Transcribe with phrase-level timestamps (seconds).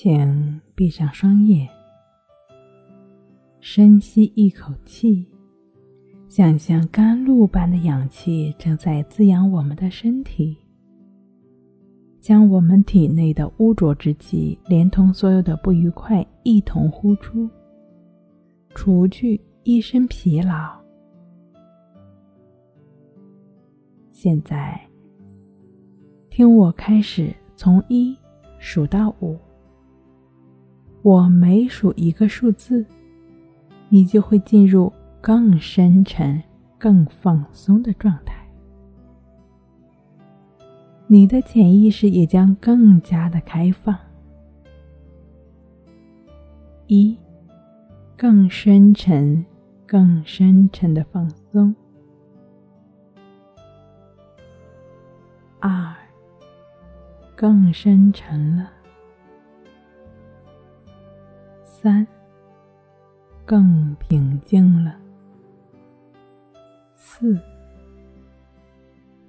[0.00, 1.68] 请闭上双眼，
[3.58, 5.26] 深吸一口气，
[6.28, 10.56] 想象甘露般的氧气正在滋养我们的身体，
[12.20, 17.50] 将我们体内的污浊之气，连同所有的不愉快一同呼出，
[18.76, 20.80] 除去一身疲劳。
[24.12, 24.80] 现在，
[26.30, 28.16] 听我开始从一
[28.60, 29.36] 数到五。
[31.02, 32.84] 我每数一个数字，
[33.88, 36.42] 你就会进入更深沉、
[36.76, 38.34] 更放松的状态。
[41.06, 43.96] 你的潜意识也将更加的开放。
[46.86, 47.16] 一，
[48.16, 49.44] 更深沉、
[49.86, 51.74] 更深沉的放松。
[55.60, 55.94] 二，
[57.34, 58.70] 更深沉了。
[61.80, 62.04] 三，
[63.44, 64.96] 更平静了。
[66.96, 67.38] 四，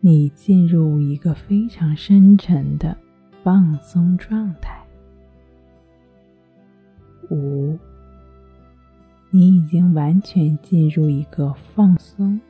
[0.00, 2.96] 你进入一个非常深沉的
[3.42, 4.82] 放松状态。
[7.28, 7.78] 五，
[9.28, 12.40] 你已经完全进入一个放松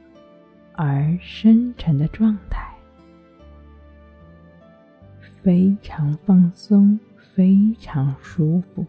[0.75, 2.73] 而深沉的状态，
[5.43, 8.87] 非常放松，非常舒服。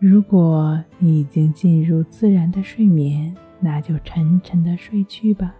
[0.00, 5.54] 如果你已经进入自然的睡眠，那就沉沉的睡去吧。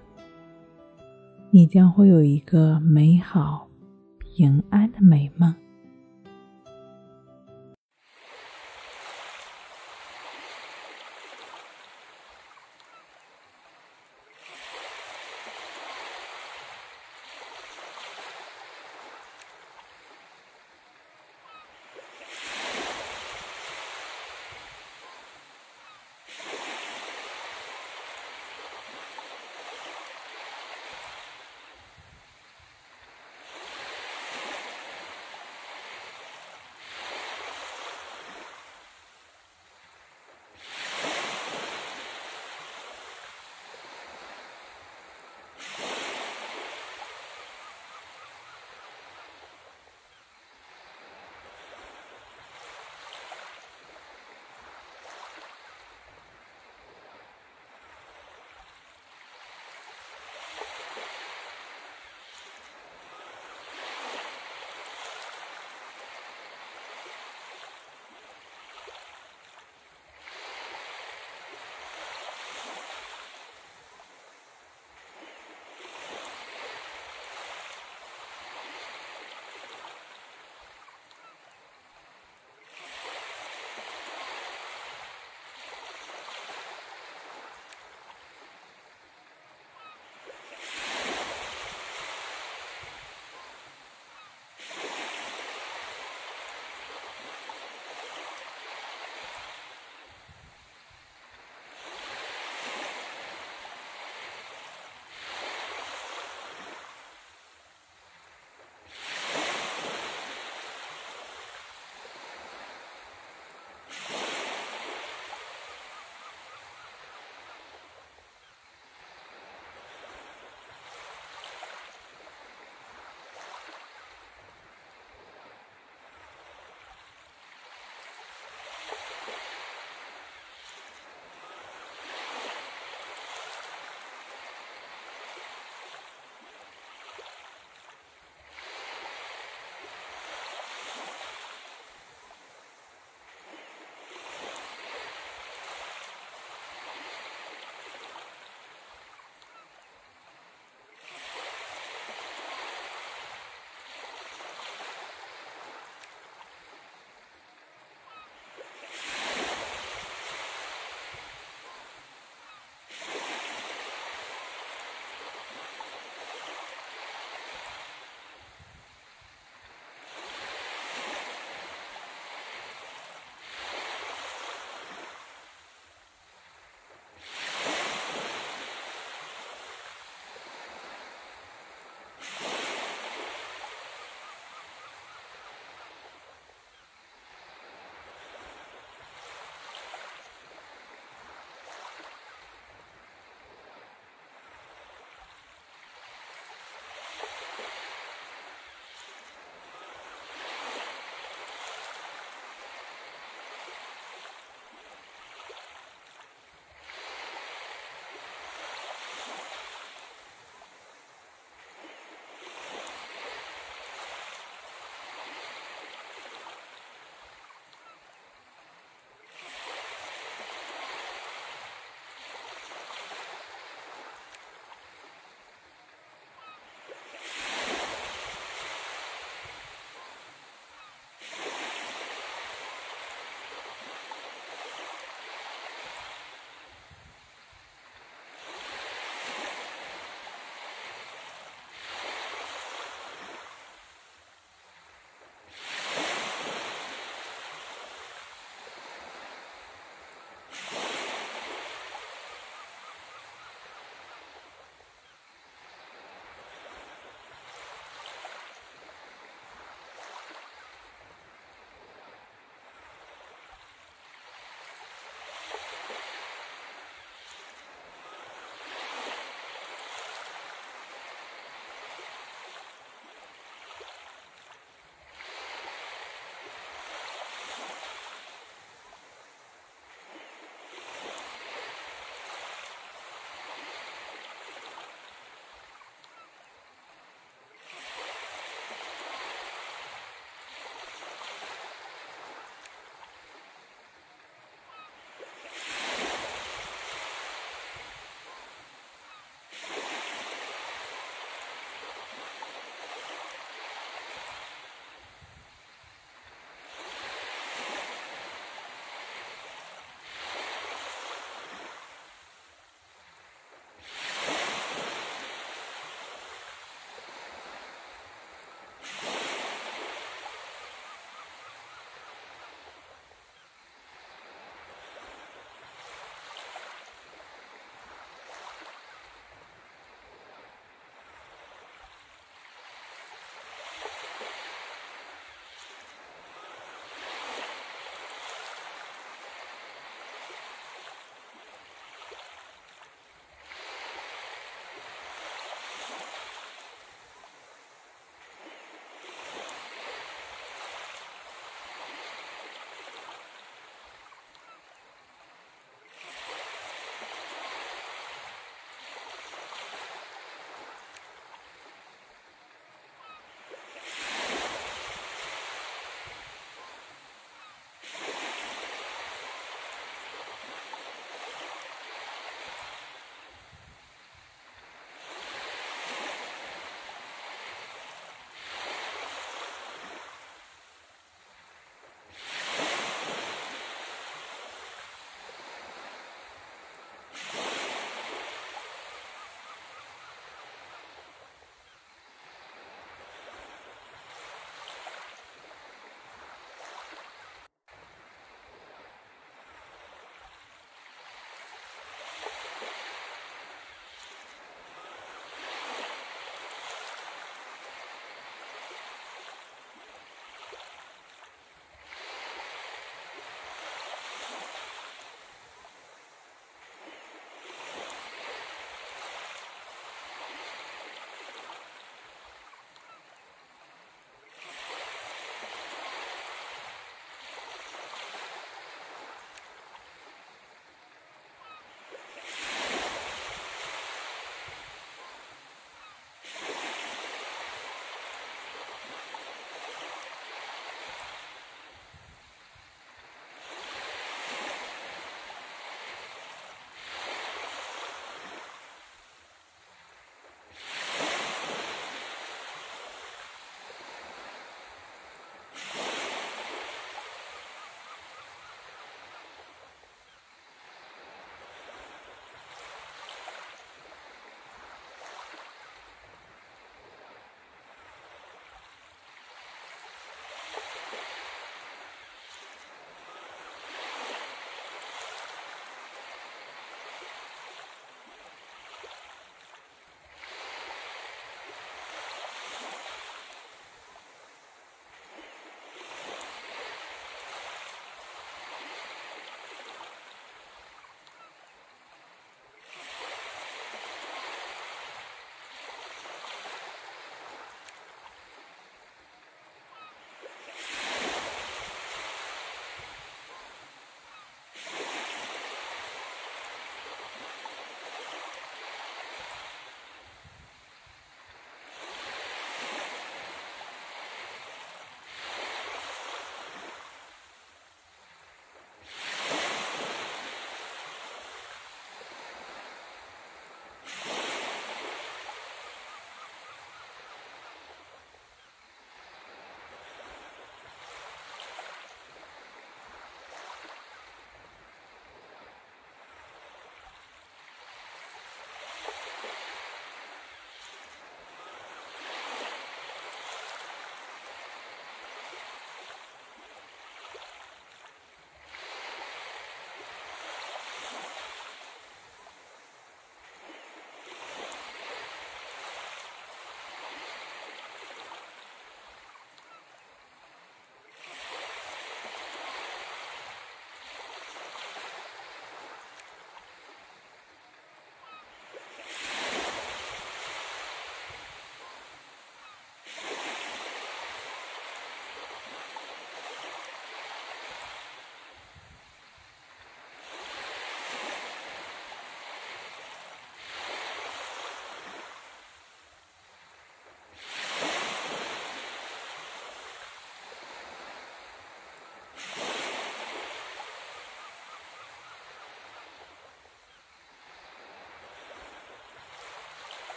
[1.51, 3.69] 你将会有一个美好、
[4.19, 5.55] 平安的美梦。